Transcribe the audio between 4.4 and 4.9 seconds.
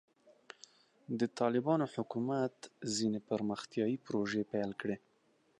پیل